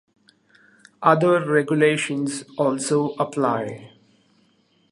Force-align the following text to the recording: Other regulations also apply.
Other 1.03 1.45
regulations 1.47 2.43
also 2.57 3.11
apply. 3.19 3.91